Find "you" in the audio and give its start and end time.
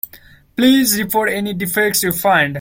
2.01-2.11